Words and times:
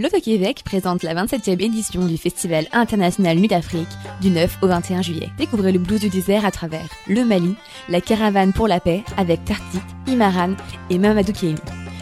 L'Auto-Québec 0.00 0.62
présente 0.64 1.02
la 1.02 1.14
27e 1.14 1.60
édition 1.60 2.06
du 2.06 2.16
Festival 2.16 2.66
international 2.72 3.36
Nuit 3.36 3.48
d'Afrique 3.48 3.86
du 4.22 4.30
9 4.30 4.60
au 4.62 4.66
21 4.66 5.02
juillet. 5.02 5.28
Découvrez 5.36 5.72
le 5.72 5.78
blues 5.78 6.00
du 6.00 6.08
désert 6.08 6.46
à 6.46 6.50
travers 6.50 6.88
le 7.06 7.22
Mali, 7.22 7.54
la 7.90 8.00
caravane 8.00 8.54
pour 8.54 8.66
la 8.66 8.80
paix 8.80 9.04
avec 9.18 9.44
Tartik, 9.44 9.82
Imaran 10.06 10.54
et 10.88 10.96
Mamadou 10.96 11.34
Kémi. 11.34 11.60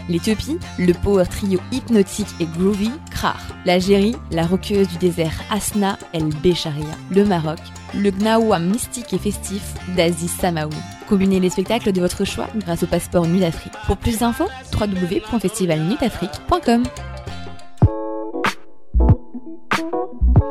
L'Éthiopie, 0.08 0.58
le 0.78 0.92
power 0.92 1.24
trio 1.28 1.58
hypnotique 1.72 2.28
et 2.38 2.46
groovy 2.46 2.92
Krar. 3.10 3.44
L'Algérie, 3.66 4.14
la 4.30 4.46
roqueuse 4.46 4.86
du 4.86 4.98
désert 4.98 5.34
Asna 5.50 5.98
El 6.12 6.28
Becharia. 6.40 6.94
Le 7.10 7.24
Maroc, 7.24 7.58
le 7.96 8.12
Gnawa 8.12 8.60
mystique 8.60 9.12
et 9.12 9.18
festif 9.18 9.74
d'Aziz 9.96 10.30
Samaoui. 10.30 10.70
Combinez 11.08 11.40
les 11.40 11.50
spectacles 11.50 11.90
de 11.90 12.00
votre 12.00 12.24
choix 12.24 12.46
grâce 12.58 12.84
au 12.84 12.86
passeport 12.86 13.26
Nuit 13.26 13.40
d'Afrique. 13.40 13.74
Pour 13.88 13.96
plus 13.96 14.20
d'infos, 14.20 14.46
www.festivalnuitafrique.com. 14.72 16.84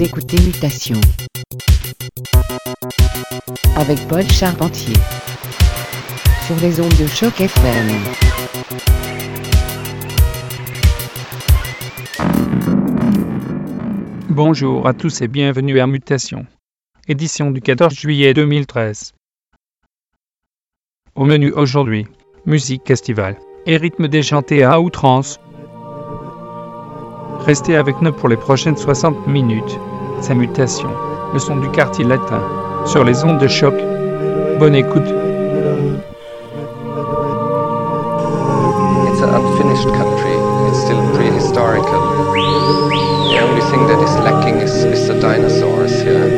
Écoutez 0.00 0.36
Mutation 0.44 1.00
avec 3.74 3.98
Paul 4.06 4.22
Charpentier 4.30 4.94
sur 6.46 6.54
les 6.62 6.80
ondes 6.80 6.96
de 7.00 7.06
choc 7.08 7.40
FM. 7.40 7.88
Bonjour 14.28 14.86
à 14.86 14.94
tous 14.94 15.20
et 15.20 15.26
bienvenue 15.26 15.80
à 15.80 15.88
Mutation, 15.88 16.46
édition 17.08 17.50
du 17.50 17.60
14 17.60 17.92
juillet 17.92 18.34
2013. 18.34 19.14
Au 21.16 21.24
menu 21.24 21.50
aujourd'hui, 21.50 22.06
musique 22.46 22.88
estivale 22.88 23.36
et 23.66 23.76
rythme 23.76 24.06
déjanté 24.06 24.62
à 24.62 24.80
outrance. 24.80 25.40
Restez 27.46 27.76
avec 27.76 28.00
nous 28.02 28.12
pour 28.12 28.28
les 28.28 28.36
prochaines 28.36 28.76
60 28.76 29.26
minutes. 29.26 29.78
C'est 30.20 30.34
Mutation, 30.34 30.88
le 31.32 31.38
son 31.38 31.56
du 31.56 31.68
quartier 31.70 32.04
latin, 32.04 32.42
sur 32.86 33.04
les 33.04 33.24
ondes 33.24 33.38
de 33.38 33.48
choc. 33.48 33.74
Bonne 34.58 34.74
écoute. 34.74 35.08
It's 39.06 39.22
an 39.22 39.30
unfinished 39.34 39.88
country. 39.94 40.34
It's 40.68 40.80
still 40.82 41.00
prehistorical. 41.14 42.02
The 43.30 43.38
only 43.40 43.62
thing 43.70 43.86
that 43.86 44.02
is 44.02 44.14
lacking 44.24 44.56
is, 44.56 44.84
is 44.84 45.08
the 45.08 45.18
dinosaurs 45.20 46.02
here. 46.02 46.28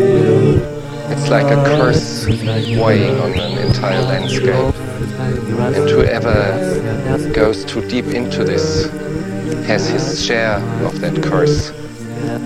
It's 1.11 1.29
like 1.29 1.51
a 1.51 1.57
curse 1.65 2.27
weighing 2.27 3.19
on 3.21 3.33
an 3.33 3.59
entire 3.59 4.03
landscape. 4.03 4.75
And 5.75 5.89
whoever 5.89 7.33
goes 7.33 7.65
too 7.65 7.81
deep 7.89 8.07
into 8.07 8.45
this 8.45 8.89
has 9.65 9.89
his 9.89 10.25
share 10.25 10.57
of 10.85 11.01
that 11.01 11.23
curse. 11.23 11.73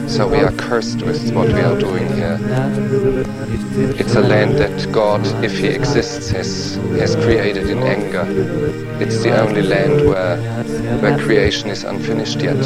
So 0.06 0.28
we 0.28 0.38
are 0.38 0.52
cursed 0.52 1.02
with 1.02 1.33
what 1.33 1.48
we 1.48 1.61
are 1.61 1.78
doing 1.78 2.06
here. 2.12 2.39
It's 3.98 4.14
a 4.14 4.20
land 4.20 4.56
that 4.58 4.92
God, 4.92 5.27
if 5.45 5.58
He 5.58 5.67
exists, 5.67 6.30
has, 6.30 6.77
has 7.01 7.17
created 7.17 7.68
in 7.68 7.78
anger. 7.83 8.24
It's 9.02 9.23
the 9.23 9.36
only 9.36 9.62
land 9.62 10.06
where, 10.06 10.36
where 11.01 11.18
creation 11.18 11.70
is 11.70 11.83
unfinished 11.83 12.40
yet. 12.40 12.62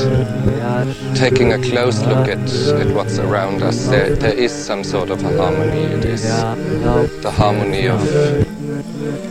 Taking 1.17 1.55
a 1.55 1.59
close 1.59 2.01
look 2.03 2.29
at, 2.29 2.39
at 2.81 2.95
what's 2.95 3.19
around 3.19 3.63
us, 3.63 3.87
there, 3.87 4.15
there 4.15 4.35
is 4.35 4.53
some 4.53 4.85
sort 4.85 5.09
of 5.09 5.25
a 5.25 5.37
harmony. 5.39 5.85
It 5.85 6.05
is 6.05 6.25
the 6.25 7.33
harmony 7.35 7.89
of 7.89 8.03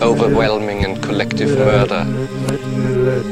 overwhelming 0.02 0.84
and 0.84 1.02
collective 1.04 1.58
murder. 1.58 2.06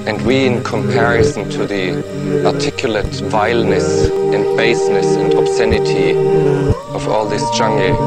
And 0.07 0.25
we, 0.25 0.45
in 0.45 0.63
comparison 0.63 1.49
to 1.49 1.67
the 1.67 2.45
articulate 2.45 3.13
vileness 3.29 4.05
and 4.33 4.55
baseness 4.55 5.05
and 5.15 5.33
obscenity 5.33 6.11
of 6.95 7.07
all 7.09 7.27
this 7.27 7.43
jungle, 7.57 7.97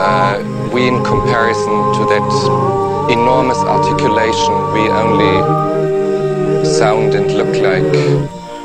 uh, 0.00 0.38
we, 0.72 0.88
in 0.88 1.04
comparison 1.04 1.76
to 1.96 2.02
that 2.12 3.10
enormous 3.10 3.58
articulation, 3.58 4.54
we 4.72 4.88
only 4.88 5.34
sound 6.64 7.14
and 7.14 7.30
look 7.34 7.54
like 7.62 7.92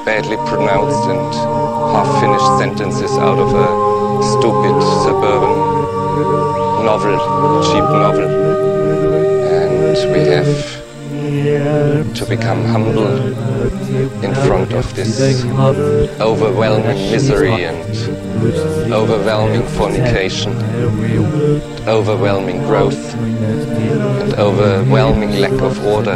badly 0.05 0.37
pronounced 0.47 1.09
and 1.09 1.33
half-finished 1.93 2.57
sentences 2.57 3.11
out 3.17 3.37
of 3.37 3.53
a 3.53 3.67
stupid 4.23 4.75
suburban 5.03 5.55
novel, 6.85 7.17
cheap 7.67 7.83
novel. 7.83 8.29
And 9.45 10.13
we 10.13 10.19
have 10.31 10.88
to 11.59 12.25
become 12.25 12.63
humble 12.63 13.07
in 14.23 14.33
front 14.47 14.71
of 14.73 14.95
this 14.95 15.43
overwhelming 16.21 17.11
misery 17.11 17.65
and 17.65 18.28
overwhelming 18.91 19.63
fornication, 19.63 20.53
overwhelming 21.87 22.59
growth, 22.59 23.15
and 23.15 24.33
overwhelming 24.35 25.39
lack 25.39 25.59
of 25.61 25.85
order. 25.85 26.15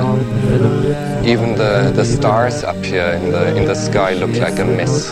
Even 1.25 1.55
the, 1.55 1.91
the 1.95 2.05
stars 2.05 2.63
up 2.63 2.83
here 2.83 3.11
in 3.11 3.31
the, 3.31 3.55
in 3.55 3.65
the 3.65 3.75
sky 3.75 4.13
look 4.13 4.33
like 4.35 4.59
a 4.59 4.65
mess. 4.65 5.11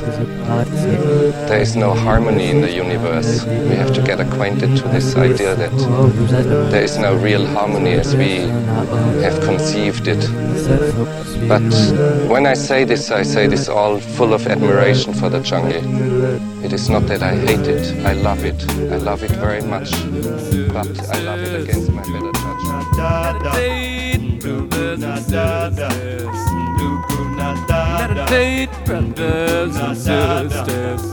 There 1.50 1.62
is 1.62 1.76
no 1.76 1.94
harmony 1.94 2.50
in 2.50 2.62
the 2.62 2.72
universe. 2.72 3.46
We 3.46 3.76
have 3.76 3.94
to 3.94 4.02
get 4.02 4.20
acquainted 4.20 4.78
to 4.78 4.88
this 4.90 5.16
idea 5.16 5.56
that 5.56 5.72
there 6.72 6.84
is 6.84 6.98
no 6.98 7.16
real 7.16 7.46
harmony 7.46 7.94
as 7.94 8.16
we 8.16 8.40
have 9.24 9.42
conceived 9.42 10.08
it. 10.08 10.22
But 11.48 11.72
when 12.30 12.46
I 12.46 12.54
say 12.54 12.84
this, 12.84 13.12
I 13.12 13.24
say 13.24 13.48
this 13.48 13.68
all 13.68 14.00
full 14.00 14.34
of 14.34 14.48
admiration 14.48 15.14
for 15.14 15.30
the 15.30 15.42
jungle. 15.42 16.51
It 16.72 16.76
is 16.76 16.90
not 16.90 17.06
that 17.08 17.22
I 17.22 17.36
hate 17.36 17.68
it, 17.68 18.06
I 18.06 18.14
love 18.14 18.46
it. 18.46 18.64
I 18.94 18.96
love 18.96 19.24
it 19.24 19.32
very 19.32 19.62
much, 19.62 19.92
but 20.72 20.88
I 21.12 21.20
love 21.20 21.42
it 21.42 21.64
against 21.64 21.92
my 21.92 22.02
better 22.02 22.32
sisters. 29.92 31.04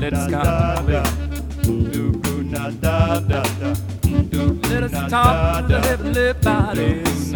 Let's 0.00 0.26
contemplate. 0.32 1.06
Let 4.68 4.82
us 4.82 4.92
talk 5.08 5.62
to 5.62 5.68
the 5.68 5.80
heavenly 5.80 6.32
bodies. 6.42 7.32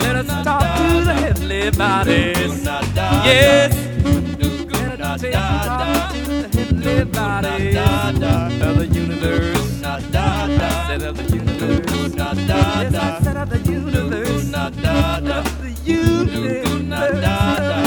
Let 0.00 0.16
us 0.16 0.26
talk 0.42 0.66
to 0.78 1.04
the 1.04 1.14
heavenly 1.14 1.70
bodies. 1.70 2.64
Yes 3.24 3.91
da 5.16 5.28
da 5.30 6.10
everybody 6.58 7.72
da 7.74 8.12
da 8.12 8.46
of 8.46 8.76
the 8.78 8.86
universe 8.86 9.80
da 9.80 9.98
da 10.10 10.46
da 10.46 10.86
set 10.86 11.02
of 11.02 11.16
the 11.16 11.36
universe 11.36 12.14
da 12.14 12.32
da 12.34 12.90
da 12.90 13.20
set 13.22 13.36
of 13.36 13.50
the 13.50 13.58
universe 13.72 14.50
da 14.50 14.70
da 14.70 15.42
the 15.60 15.70
universe 15.84 16.88
da 16.88 17.08
da 17.10 17.56
da 17.58 17.81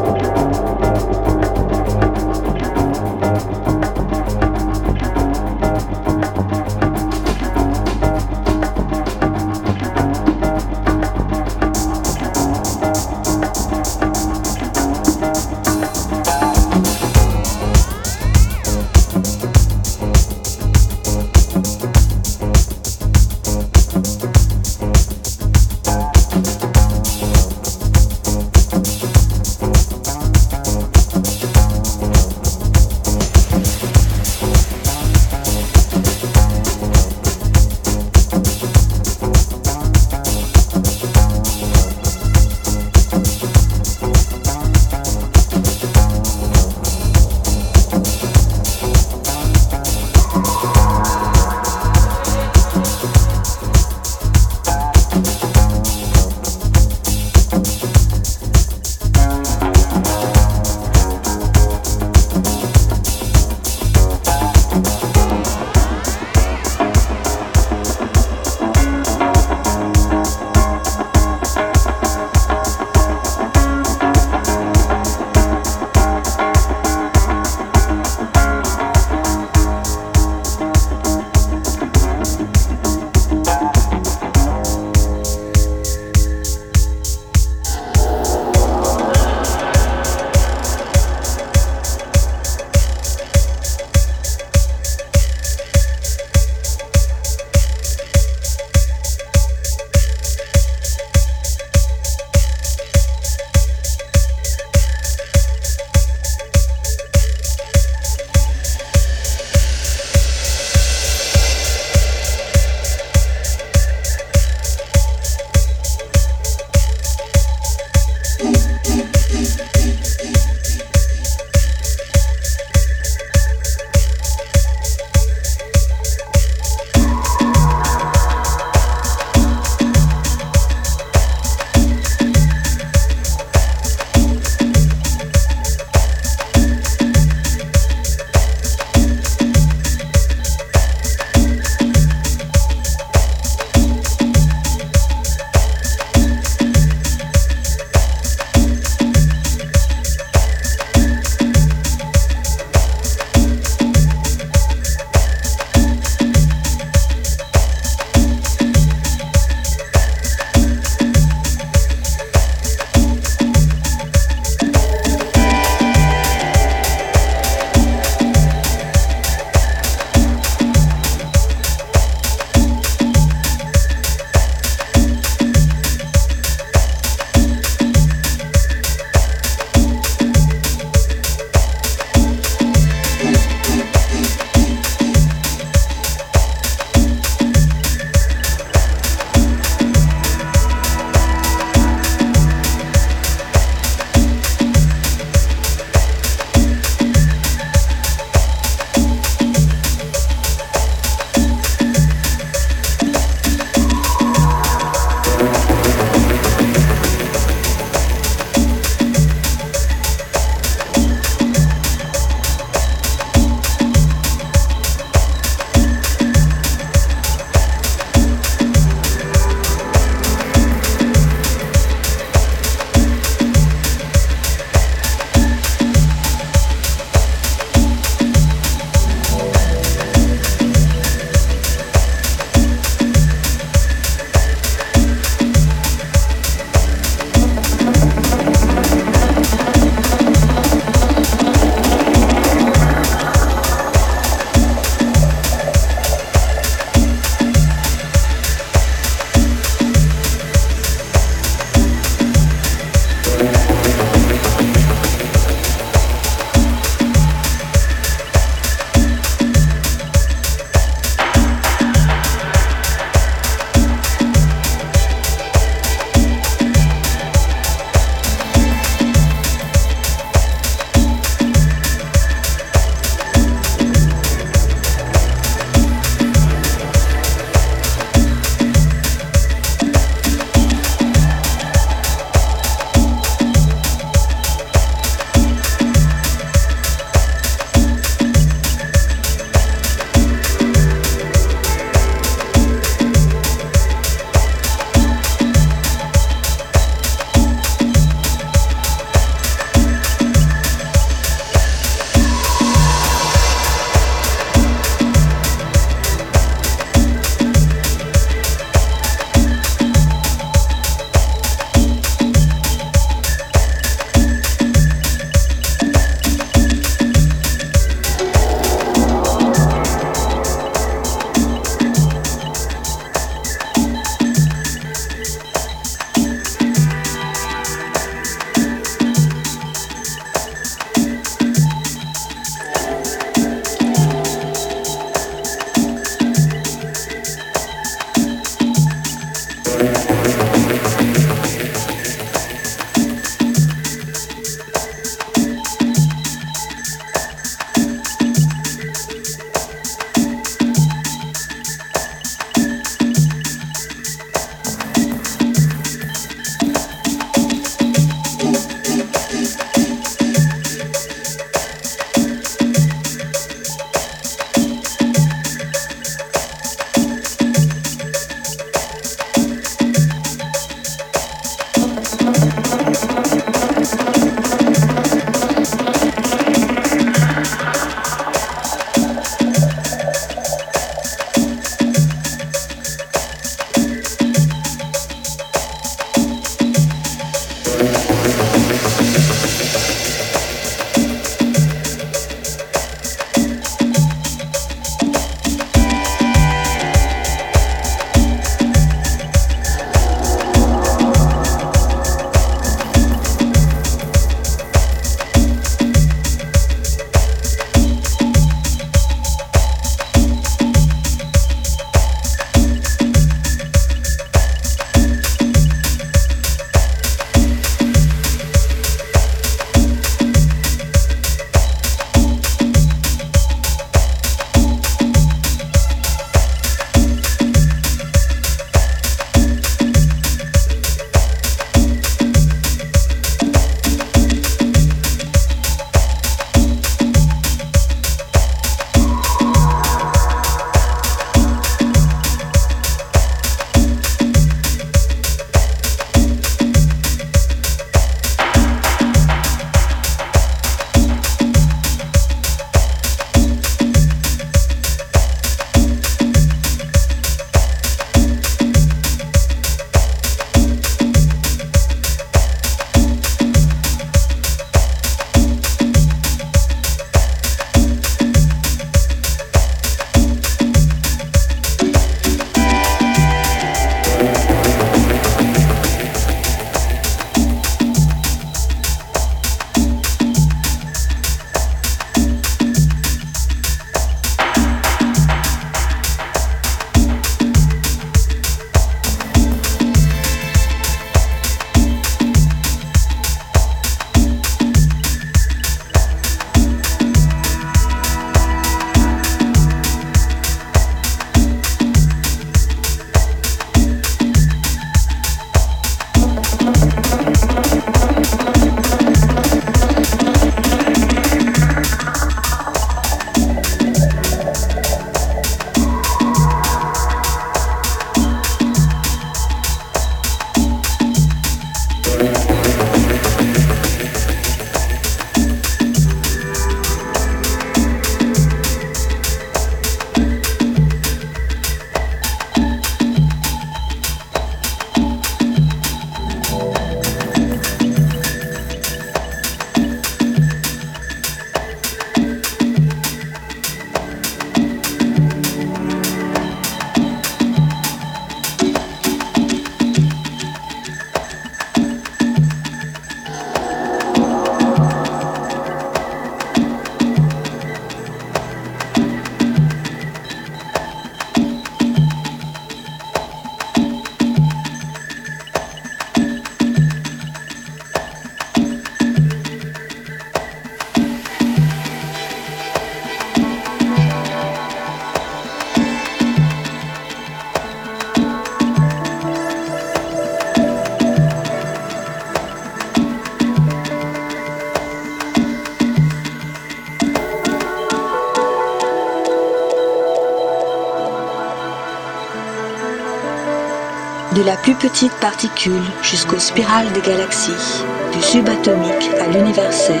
la 594.48 594.56
plus 594.56 594.74
petite 594.74 595.12
particule 595.20 595.82
jusqu'aux 596.00 596.38
spirales 596.38 596.90
des 596.92 597.02
galaxies, 597.02 597.84
du 598.14 598.22
subatomique 598.22 599.10
à 599.20 599.26
l'universel, 599.26 600.00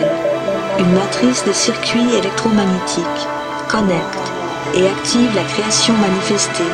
une 0.78 0.90
matrice 0.94 1.44
de 1.44 1.52
circuits 1.52 2.14
électromagnétiques 2.14 3.26
connecte 3.68 4.26
et 4.74 4.86
active 4.86 5.34
la 5.34 5.42
création 5.42 5.92
manifestée 5.92 6.72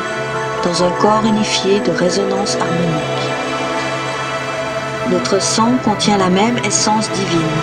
dans 0.63 0.83
un 0.85 0.91
corps 1.01 1.25
unifié 1.25 1.81
de 1.81 1.91
résonance 1.91 2.55
harmonique. 2.55 3.25
Notre 5.11 5.41
sang 5.41 5.73
contient 5.83 6.17
la 6.17 6.29
même 6.29 6.57
essence 6.59 7.09
divine, 7.11 7.59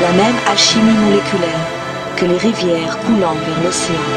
la 0.00 0.10
même 0.10 0.38
alchimie 0.50 0.98
moléculaire 1.06 1.66
que 2.16 2.24
les 2.24 2.38
rivières 2.38 2.98
coulant 3.06 3.36
vers 3.46 3.62
l'océan. 3.62 4.10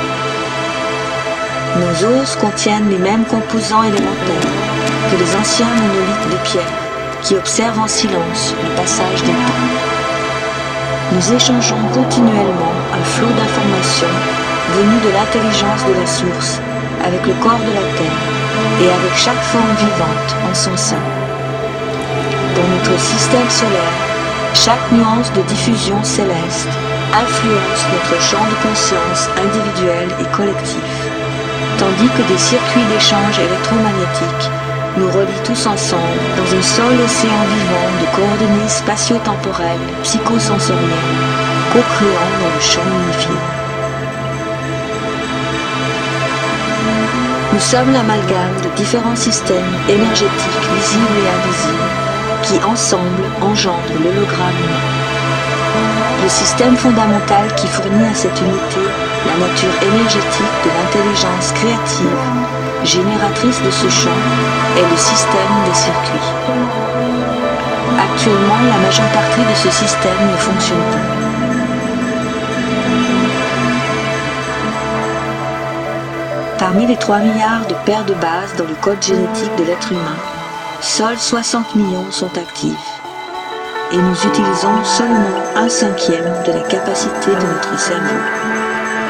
Nos 1.78 2.20
os 2.20 2.36
contiennent 2.38 2.90
les 2.90 2.98
mêmes 2.98 3.26
composants 3.26 3.84
élémentaires 3.84 4.75
que 5.12 5.18
les 5.18 5.36
anciens 5.36 5.68
monolithes 5.68 6.30
de 6.32 6.38
pierre 6.50 6.78
qui 7.22 7.36
observent 7.36 7.80
en 7.80 7.88
silence 7.88 8.54
le 8.64 8.70
passage 8.76 9.22
des 9.22 9.38
temps. 9.48 9.66
Nous 11.12 11.34
échangeons 11.34 11.84
continuellement 11.94 12.76
un 12.94 13.04
flot 13.04 13.34
d'informations 13.38 14.16
venues 14.78 15.02
de 15.06 15.12
l'intelligence 15.14 15.84
de 15.86 15.94
la 16.00 16.08
source 16.08 16.60
avec 17.06 17.26
le 17.26 17.34
corps 17.44 17.62
de 17.62 17.74
la 17.74 17.88
Terre 17.98 18.22
et 18.82 18.90
avec 18.90 19.16
chaque 19.16 19.44
forme 19.54 19.76
vivante 19.78 20.32
en 20.50 20.54
son 20.54 20.76
sein. 20.76 21.06
Dans 22.56 22.68
notre 22.74 23.00
système 23.00 23.50
solaire, 23.50 23.98
chaque 24.54 24.92
nuance 24.92 25.32
de 25.34 25.42
diffusion 25.44 26.02
céleste 26.04 26.70
influence 27.14 27.82
notre 27.94 28.22
champ 28.22 28.46
de 28.50 28.58
conscience 28.68 29.30
individuel 29.38 30.08
et 30.20 30.36
collectif, 30.36 30.90
tandis 31.78 32.10
que 32.10 32.26
des 32.32 32.40
circuits 32.40 32.88
d'échange 32.92 33.38
électromagnétiques 33.40 34.50
nous 34.98 35.08
relient 35.12 35.44
tous 35.44 35.66
ensemble 35.68 36.20
dans 36.38 36.58
un 36.58 36.62
seul 36.62 37.02
océan 37.02 37.44
vivant 37.56 37.90
de 38.02 38.16
coordonnées 38.16 38.70
spatio-temporelles, 38.70 39.88
psychosensorielles, 40.04 41.16
co-créant 41.74 42.34
dans 42.42 42.54
le 42.56 42.62
champ 42.62 42.82
unifié. 43.04 43.36
Nous 47.54 47.60
sommes 47.60 47.92
l'amalgame 47.94 48.62
de 48.64 48.70
différents 48.76 49.16
systèmes 49.16 49.76
énergétiques 49.90 50.68
visibles 50.76 51.20
et 51.24 51.30
invisibles 51.40 52.06
qui 52.44 52.64
ensemble 52.64 53.24
engendrent 53.42 54.00
l'hologramme. 54.04 54.66
Le 56.24 56.30
système 56.30 56.76
fondamental 56.76 57.54
qui 57.56 57.68
fournit 57.68 58.06
à 58.06 58.14
cette 58.14 58.40
unité 58.40 58.82
la 59.28 59.48
nature 59.48 59.76
énergétique 59.82 60.56
de 60.64 60.70
l'intelligence 60.70 61.52
créative, 61.54 62.55
génératrice 62.86 63.62
de 63.62 63.72
ce 63.72 63.90
champ, 63.90 64.20
est 64.78 64.90
le 64.90 64.98
système 64.98 65.56
des 65.66 65.74
circuits. 65.74 66.30
Actuellement, 68.00 68.60
la 68.70 68.78
majeure 68.86 69.12
partie 69.12 69.42
de 69.42 69.56
ce 69.56 69.70
système 69.70 70.32
ne 70.32 70.38
fonctionne 70.38 70.78
pas. 70.92 71.26
Parmi 76.58 76.88
les 76.88 76.98
3 76.98 77.20
milliards 77.20 77.68
de 77.68 77.76
paires 77.86 78.06
de 78.06 78.14
bases 78.14 78.56
dans 78.58 78.66
le 78.66 78.76
code 78.82 79.02
génétique 79.04 79.56
de 79.58 79.64
l'être 79.64 79.92
humain, 79.92 80.18
seuls 80.82 81.18
60 81.18 81.76
millions 81.76 82.12
sont 82.12 82.38
actifs 82.38 82.96
et 83.92 83.98
nous 83.98 84.26
utilisons 84.26 84.84
seulement 84.84 85.44
un 85.56 85.70
cinquième 85.70 86.44
de 86.46 86.52
la 86.52 86.62
capacité 86.62 87.32
de 87.32 87.54
notre 87.54 87.80
cerveau. 87.80 88.65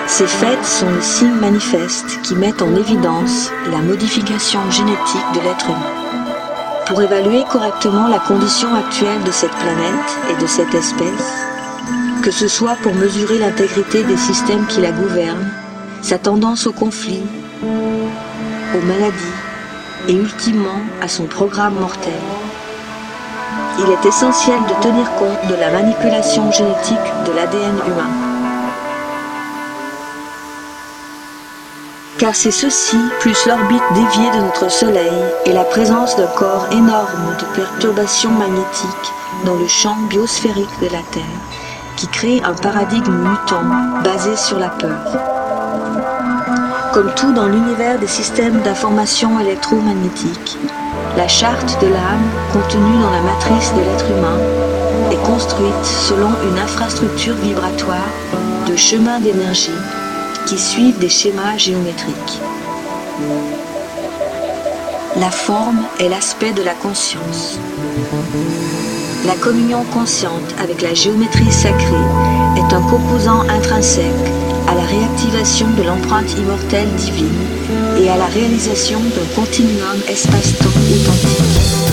Ces 0.08 0.28
faits 0.28 0.64
sont 0.64 0.90
les 0.90 1.02
signes 1.02 1.40
manifestes 1.42 2.22
qui 2.22 2.36
mettent 2.36 2.62
en 2.62 2.76
évidence 2.76 3.52
la 3.72 3.80
modification 3.80 4.60
génétique 4.70 5.32
de 5.34 5.40
l'être 5.42 5.66
humain. 5.68 6.86
Pour 6.86 7.02
évaluer 7.02 7.44
correctement 7.52 8.08
la 8.08 8.20
condition 8.20 8.74
actuelle 8.76 9.24
de 9.24 9.32
cette 9.32 9.52
planète 9.52 10.18
et 10.30 10.42
de 10.42 10.48
cette 10.48 10.74
espèce, 10.76 11.48
que 12.22 12.30
ce 12.32 12.48
soit 12.48 12.76
pour 12.84 12.94
mesurer 12.94 13.40
l'intégrité 13.40 14.04
des 14.04 14.18
systèmes 14.18 14.68
qui 14.68 14.80
la 14.80 14.92
gouvernent, 14.92 15.52
sa 16.02 16.20
tendance 16.20 16.68
au 16.68 16.72
conflit, 16.72 17.24
aux 17.64 18.86
maladies 18.86 19.16
et 20.08 20.14
ultimement 20.14 20.82
à 21.02 21.08
son 21.08 21.26
programme 21.26 21.76
mortel, 21.80 22.14
il 23.80 23.92
est 23.92 24.08
essentiel 24.08 24.60
de 24.70 24.84
tenir 24.84 25.12
compte 25.16 25.50
de 25.50 25.56
la 25.56 25.72
manipulation 25.72 26.52
génétique 26.52 26.98
de 27.26 27.32
l'ADN 27.32 27.76
humain. 27.88 28.35
Car 32.18 32.34
c'est 32.34 32.52
ceci, 32.52 32.98
plus 33.20 33.46
l'orbite 33.46 33.84
déviée 33.94 34.32
de 34.32 34.46
notre 34.46 34.72
Soleil 34.72 35.12
et 35.46 35.52
la 35.52 35.66
présence 35.66 36.16
d'un 36.16 36.28
corps 36.28 36.66
énorme 36.72 37.36
de 37.38 37.46
perturbations 37.58 38.32
magnétiques 38.32 39.12
dans 39.44 39.56
le 39.56 39.68
champ 39.68 39.98
biosphérique 40.10 40.80
de 40.80 40.86
la 40.86 41.02
Terre, 41.12 41.42
qui 41.98 42.08
crée 42.08 42.42
un 42.46 42.54
paradigme 42.54 43.12
mutant 43.12 43.66
basé 44.02 44.38
sur 44.38 44.60
la 44.60 44.70
peur. 44.70 44.98
Comme 46.94 47.14
tout 47.16 47.34
dans 47.34 47.48
l'univers 47.48 48.00
des 48.00 48.08
systèmes 48.08 48.62
d'information 48.62 49.38
électromagnétique, 49.42 50.58
la 51.18 51.28
charte 51.28 51.82
de 51.82 51.88
l'âme 51.88 52.30
contenue 52.54 52.98
dans 53.02 53.12
la 53.12 53.22
matrice 53.24 53.74
de 53.74 53.82
l'être 53.82 54.10
humain 54.10 54.40
est 55.12 55.28
construite 55.28 55.84
selon 55.84 56.30
une 56.50 56.60
infrastructure 56.60 57.36
vibratoire 57.36 58.08
de 58.70 58.76
chemins 58.78 59.20
d'énergie 59.20 59.72
qui 60.46 60.58
suivent 60.58 61.00
des 61.00 61.10
schémas 61.10 61.58
géométriques. 61.58 62.40
La 65.18 65.32
forme 65.32 65.86
est 66.00 66.10
l'aspect 66.10 66.54
de 66.54 66.62
la 66.62 66.74
conscience. 66.74 67.60
La 69.26 69.36
communion 69.36 69.84
consciente 69.94 70.54
avec 70.60 70.82
la 70.82 70.94
géométrie 70.94 71.52
sacrée 71.52 72.06
est 72.58 72.74
un 72.74 72.82
composant 72.82 73.42
intrinsèque 73.50 74.06
à 74.68 74.76
la 74.76 74.84
réactivation 74.84 75.68
de 75.78 75.84
l'empreinte 75.84 76.38
immortelle 76.38 76.90
divine 76.96 77.42
et 77.98 78.10
à 78.10 78.18
la 78.18 78.26
réalisation 78.26 79.00
d'un 79.00 79.42
continuum 79.42 79.98
espace-temps 80.08 80.66
authentique. 80.68 81.85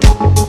you. 0.00 0.41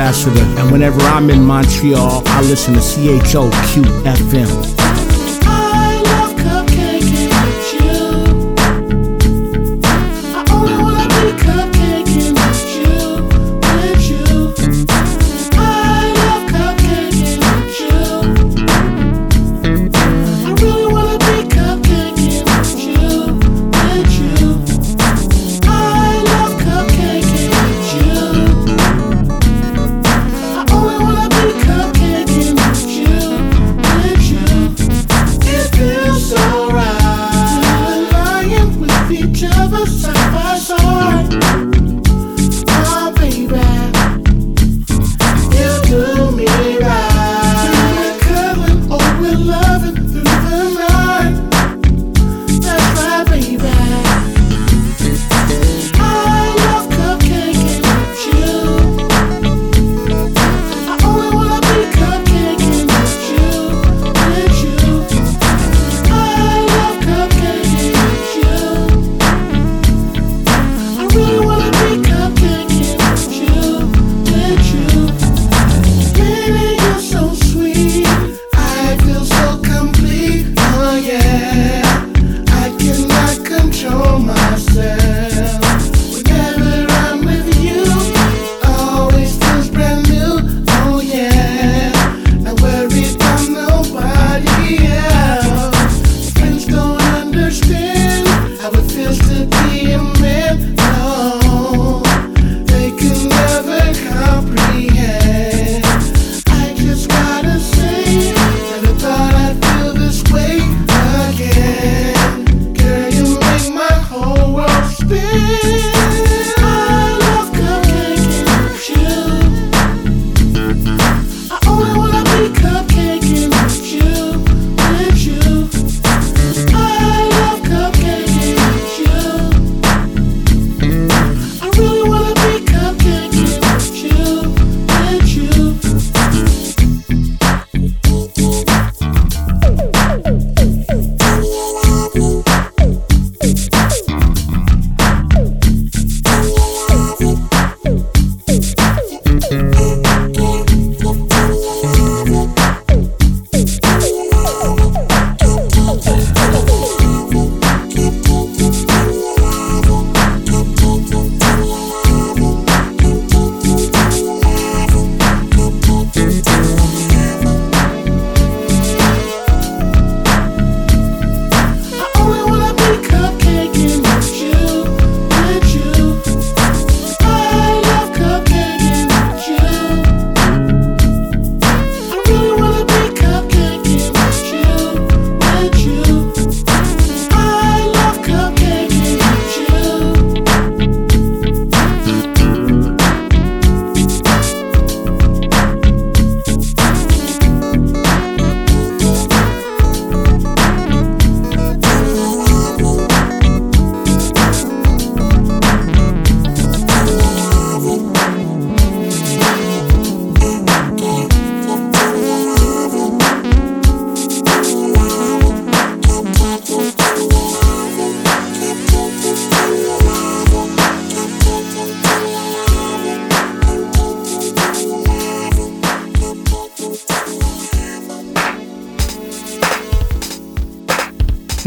ambassador, 0.00 0.40
and 0.58 0.72
whenever 0.72 0.98
I'm 1.02 1.28
in 1.28 1.44
Montreal, 1.44 2.22
I 2.24 2.40
listen 2.40 2.72
to 2.72 2.80
CHOQ 2.80 3.84
FM. 4.04 4.79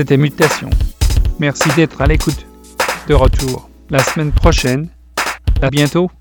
C'était 0.03 0.17
Mutation. 0.17 0.69
Merci 1.39 1.69
d'être 1.77 2.01
à 2.01 2.07
l'écoute. 2.07 2.45
De 3.07 3.13
retour 3.13 3.69
la 3.89 3.99
semaine 3.99 4.33
prochaine. 4.33 4.89
À 5.61 5.69
bientôt. 5.69 6.11